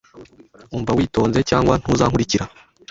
Umva 0.75 0.91
witonze, 0.99 1.39
cyangwa 1.49 1.73
ntuzankurikira. 1.81 2.45